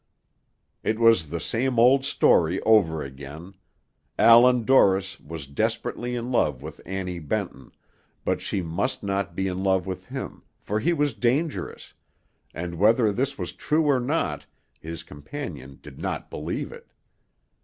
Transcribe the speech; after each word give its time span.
It 0.81 0.97
was 0.97 1.29
the 1.29 1.39
same 1.39 1.77
old 1.77 2.05
story 2.05 2.59
over 2.61 3.03
again; 3.03 3.53
Allan 4.17 4.65
Dorris 4.65 5.19
was 5.19 5.45
desperately 5.45 6.15
in 6.15 6.31
love 6.31 6.63
with 6.63 6.81
Annie 6.87 7.19
Benton, 7.19 7.71
but 8.25 8.41
she 8.41 8.63
must 8.63 9.03
not 9.03 9.35
be 9.35 9.47
in 9.47 9.61
love 9.61 9.85
with 9.85 10.07
him, 10.07 10.41
for 10.59 10.79
he 10.79 10.91
was 10.91 11.13
dangerous, 11.13 11.93
and 12.51 12.79
whether 12.79 13.11
this 13.11 13.37
was 13.37 13.53
true 13.53 13.83
or 13.85 13.99
not, 13.99 14.47
his 14.79 15.03
companion 15.03 15.77
did 15.83 15.99
not 15.99 16.31
believe 16.31 16.71
it. 16.71 16.91